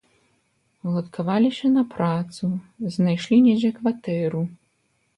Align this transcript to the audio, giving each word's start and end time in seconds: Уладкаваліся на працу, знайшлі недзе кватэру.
Уладкаваліся 0.91 1.67
на 1.77 1.83
працу, 1.95 2.45
знайшлі 2.99 3.41
недзе 3.47 3.75
кватэру. 3.81 4.47